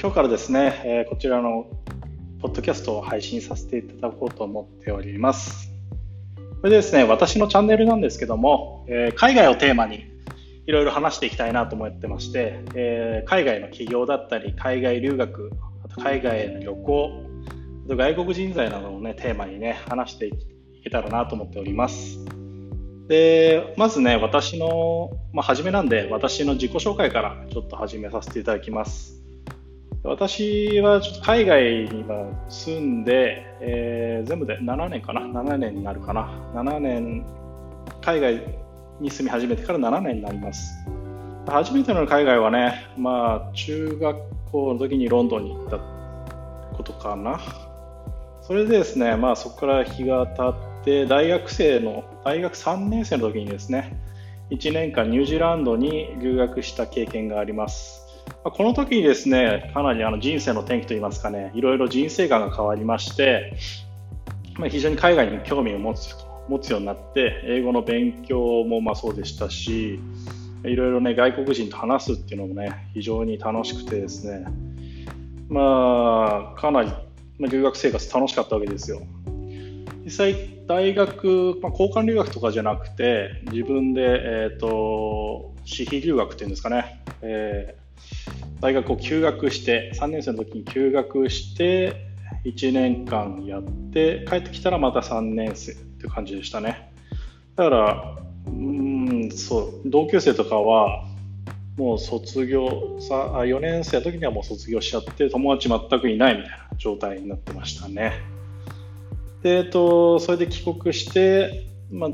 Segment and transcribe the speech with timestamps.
[0.00, 1.66] 今日からですね、えー、こちらの
[2.40, 5.72] ポッドキャストを配信させていただこうと思っております。
[6.36, 10.04] これでですね、私のチャンネルなんですけども、えー、海外をテーマに
[10.66, 15.50] いろいろ話していきたいなと思ってまして、えー、海外の起業だったり、海外留学、
[15.84, 17.10] あと海外への旅行、
[17.86, 20.32] あと外国人材などをね、テーマにね、話してい
[20.84, 22.20] けたらなと思っております。
[23.08, 29.17] で、まずね、私の、まあ、初めなんで、私の自己紹介からちょっと始めさせていただきます。
[30.08, 32.04] 私はちょっと海外に
[32.48, 37.26] 住んで、えー、全部で7年かな、7年になるかな、7年、
[38.00, 38.42] 海外
[39.00, 40.72] に住み始めてから7年になります。
[41.46, 44.18] 初めての海外はね、まあ、中学
[44.50, 45.78] 校の時にロンドンに行った
[46.74, 47.38] ことかな。
[48.40, 53.94] それでですね、まあ、そこから日が経って、大学生の、大学3年生の時にですね、
[54.50, 58.07] 1年間ニュージーランドに留学した経験があります。
[58.44, 63.56] この時にですね、かなりあの人生の転機といいますかね、いろいろ人生観が変わりまして、
[64.58, 66.14] まあ、非常に海外に興味を持つ
[66.48, 70.00] 持つようになって、英語の勉強もまあそうでしたし、
[70.64, 74.46] いろいろね、外国人と話すっていうのもね、非常に楽しくてですね、
[75.48, 76.88] まあ、かなり、
[77.38, 79.02] まあ、留学生活楽しかったわけですよ。
[80.04, 80.34] 実際、
[80.66, 87.87] 大学、まあ、交換留学とかじゃなくて、自分で、えっ、ー、と、私費留学っていうんですかね、えー、
[88.60, 92.08] 大学を休学して、3年生の時に休学して、
[92.44, 96.92] 1年間やって、帰ってきたらまた3年生って感じでしたね。
[97.56, 101.04] だから、うん、そう、同級生とかは、
[101.76, 108.12] もう卒業さ、4年生の時にはもう卒業しちゃって、友達全くいないみたいな状態になってましたね。
[109.42, 112.10] で、えっと、それで帰国して、まあ、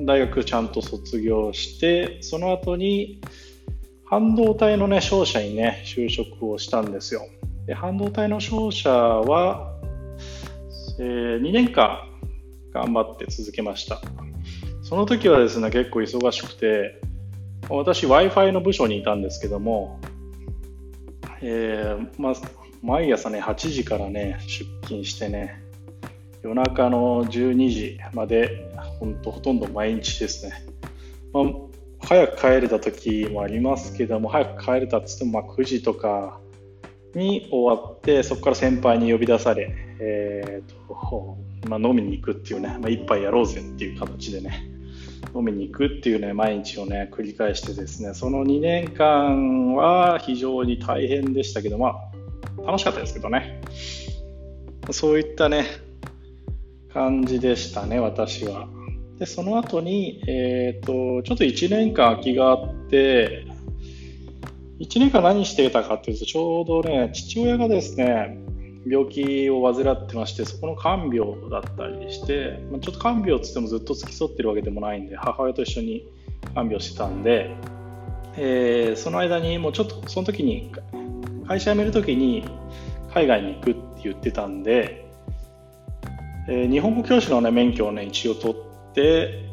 [0.00, 3.20] 大学ちゃんと卒業して、その後に、
[4.06, 7.26] 半導体のね、商社にね、就職をしたんですよ。
[7.66, 9.72] で半導体の商社は、
[10.98, 12.00] えー、2年間
[12.72, 14.00] 頑張って続けました。
[14.82, 17.00] その時はですね、結構忙しくて、
[17.70, 19.98] 私 Wi-Fi の部署にいたんですけども、
[21.40, 22.34] えー、まあ、
[22.82, 25.62] 毎朝ね、8時からね、出勤してね、
[26.42, 30.52] 夜中の12時まで、ほんとほとんど毎日ですね。
[31.32, 31.44] まあ、
[32.06, 36.38] 早く帰れた時もありますけども、早く帰れたっつっても、まあ、9時とか
[37.14, 41.38] に終わって、そこから先輩に呼び出され、えーと
[41.68, 44.68] まあ、飲みに行くっていうね、まあ、一杯やろうぜっていう形でね、
[45.34, 51.94] 飲みに行くっていうね、毎日をね、繰り返してですね、その2年間は非常に大変でしたけど、ま
[52.58, 53.62] あ、楽しかったですけどね。
[54.90, 55.64] そういったね、
[56.92, 58.68] 感じでしたね、私は。
[59.18, 63.46] で、その後に、え、ー、と、ちょっと1年間空きがあって、
[64.80, 68.38] 1年間何していたかっていうと、ちょうどね、父親がですね、
[68.86, 76.06] 病気を患ってまして、そこの看病だったりして、まあ、ちょっと看病っつってもずっと付き添ってるわけでもないんで、母親と一緒に
[76.54, 77.54] 看病してたんで、
[78.36, 80.72] えー、その間にもうちょっと、その時に、
[81.46, 82.44] 会社辞める時に
[83.12, 85.04] 海外に行くって言ってたんで、
[86.48, 88.56] えー、日本語教師の、ね、免許をね、一応取っ
[88.94, 89.44] て、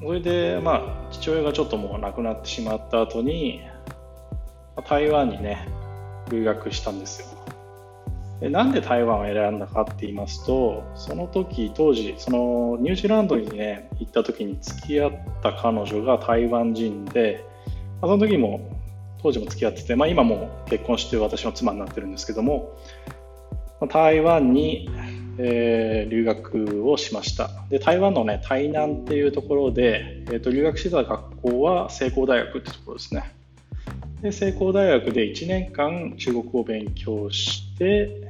[0.00, 3.62] それで、まあ、父親がちょっともう亡くなってしまった後に、
[4.88, 5.68] 台湾にね、
[6.30, 7.38] 留学したんですよ。
[8.40, 15.12] でなんで台湾を選んだかって言いますと、その時、当時、そのニュージーランドにね、行った時に付き合っ
[15.42, 17.44] た彼女が台湾人で、
[18.00, 18.60] まあ、その時も、
[19.20, 22.78] 当時も付き合ってて、まあ、今も結婚して私の妻になってるんですけども、
[23.88, 24.88] 台湾に、
[25.38, 27.50] えー、留学をしました。
[27.70, 33.38] で、台湾のね、台南っていうところで、えーと留学してた学校は成功大学ってところですね。
[34.22, 38.28] で成功大学で1年間中国語を勉強して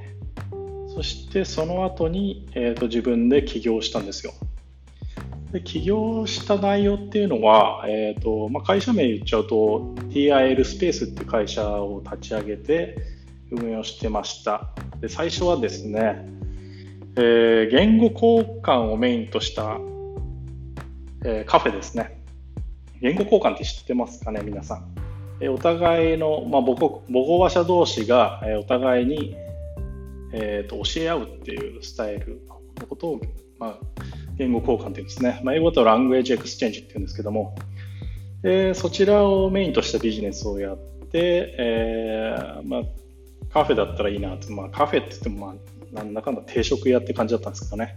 [0.95, 4.33] そしてその後に、えーと、自分で起業したんですよ
[5.53, 12.99] で起業した内容っていうのは、えーとまあ、会社名言っちゃうと TIL スペースっていう会社を立ち上げて
[13.51, 16.29] 運営をしてましたで最初はですね、
[17.21, 19.81] えー、言語交換をメインとした、
[21.25, 22.23] えー、カフェですね。
[23.01, 24.95] 言語交換って知ってますかね皆さん。
[25.51, 29.37] お互いの、まあ、母国母語話者同士がお互いに、
[30.33, 32.41] えーと、教え合うっていうスタイル
[32.79, 33.21] のことを、
[33.59, 33.79] まあ、
[34.37, 37.57] 言語交換っていうんですね、まあ、英語と language exchange っていうんですけども、
[38.45, 40.79] えー、そちらをメインとしたビジネスをやっ
[41.11, 42.83] て、えーまあ、
[43.53, 47.97] カフェだったらいいなと、まあ、カフェって言っても、まあ、なんだかんだ定食屋って感じだったんですけどね、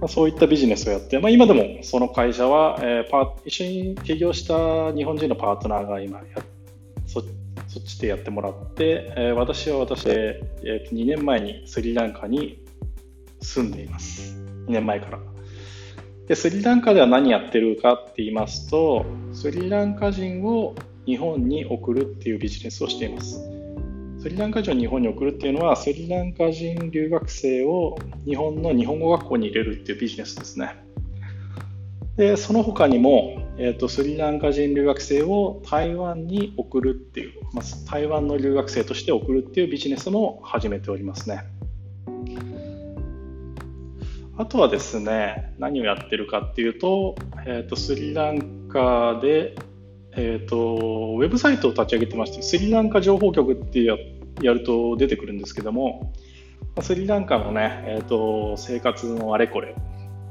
[0.00, 6.24] まあ、そういったビジネスをやって、まあ、今でもその会社は、えー、パ一緒に起業した日本人のパートナーが今や
[7.06, 7.22] そ
[7.66, 12.64] そっちでやってもらって、えー、私は私で、えー、2年前にスリランカに
[13.40, 14.36] 住んでいます。
[14.66, 15.18] 2年前から。
[16.26, 20.74] で、スリランカでは何やってるかって言いますと、スリランカ人を
[21.06, 23.40] 日本に送るっていうビジネスをしています。
[24.28, 27.96] スリランカ人を日本に送るっていうのは、スリランカ人留学生を
[28.26, 30.76] 日本の日本語学校に入れるっていうビジネスですね。
[32.18, 41.44] で、その他にも、えーと、スリランカ人留学生を台湾に送るっていう、まあ、台湾の留学生として送るっていうビジネスも始めておりますね。
[44.36, 47.16] あとはですね、何をやってるかっていうと、
[47.46, 49.54] えーと、スリランカで、
[50.12, 50.56] えーと、
[51.16, 53.94] ウェブサイトを立ち上げてまして、スリランカ情報局ってや
[54.40, 56.12] やると出てくるんですけども、
[56.80, 59.74] スリランカのね、えーと生活のあれこれ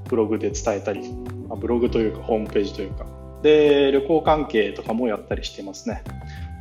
[0.08, 1.14] ブログで伝えたり、
[1.48, 3.06] まあ、ブログというかホームページというか、
[3.44, 6.04] で、旅行関係とかもやったりしてますね。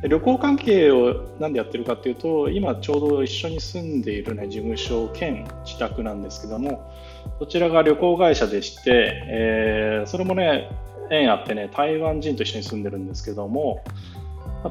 [0.03, 6.91] 旅行関係をなんでやってるかっていうと、今ちょうど一緒に住んでいるね、事務所兼自宅なんですけども、
[7.39, 10.69] こちらが旅行会社でして、えー、それもね、
[11.09, 13.83] 縁あってね、台湾人と一緒に住んでるんですけども、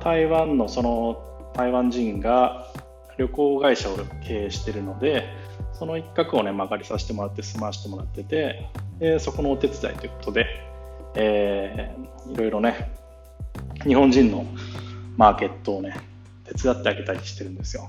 [0.05, 1.19] 台湾のその
[1.57, 2.67] 台湾人が
[3.17, 5.25] 旅行会社を経営してるので、
[5.73, 8.69] その一角をね、曲がりさせてもらって住まわせてもらってて、
[8.99, 10.47] でそこのお手伝いということで、
[11.15, 12.93] えー、いろいろね、
[13.85, 14.47] 日本人の
[15.17, 15.97] マーケットをね、
[16.45, 17.89] 手伝ってあげたりしてるんですよ。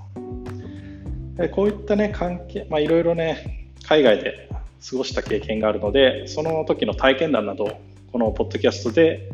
[1.36, 4.50] でこういったね、関係、まあ、いろいろね、海外で
[4.90, 7.80] 過ごした経験があるので、その時の体験談など、
[8.12, 9.30] このポッドキャストで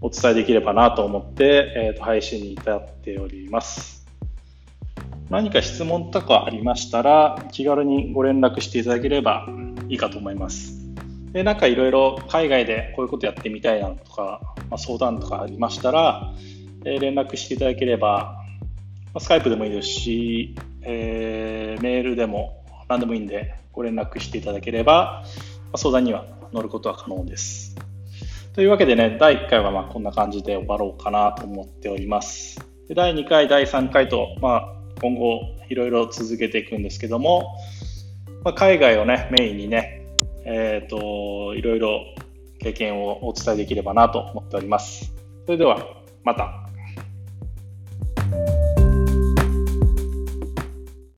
[0.00, 4.06] お伝えできればなと思って、えー、と配信に至っております。
[5.30, 9.46] 何か質問とかありましたら、気軽にご連絡していただければ
[9.88, 10.78] いいかと思います。
[11.32, 14.40] で、なんかいろいろ海外でこういうことやってみたいなとか、
[14.70, 16.32] まあ、相談とかありましたら、
[16.84, 18.42] えー、連絡していただければ、
[19.12, 27.87] まあ、スカイプでもいいですし、えー、メールでも何でもいいんでご連絡していただければ、まあ、相談には乗ることは可能です。
[28.54, 32.58] というわけでね、第1回はまこんな感じで終わろうかなと思っております。
[32.88, 37.56] で第2回、第3回と、まあ、今後いろいろ続けていくんですけども、
[38.44, 40.06] まあ、海外をねメインにね、
[40.44, 42.00] えーと、いろいろ
[42.58, 45.12] 経験をお伝えできればなと思っております。
[45.46, 45.86] それでは
[46.24, 46.67] また。